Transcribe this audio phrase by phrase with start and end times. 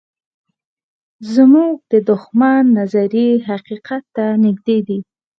[1.33, 4.99] زموږ د دښمن نظریې حقیقت ته نږدې دي.